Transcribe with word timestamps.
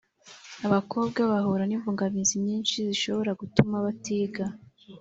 Abakobwa 0.67 1.19
bahura 1.31 1.63
n’imbogamizi 1.67 2.35
nyinshi 2.45 2.75
zishobora 2.87 3.31
gutuma 3.41 3.75
batiga. 3.85 4.45